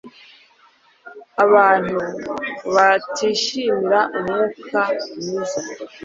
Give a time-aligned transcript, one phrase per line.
[1.45, 1.97] abantu
[2.75, 4.79] batishimira Umwuka
[5.17, 5.61] mwiza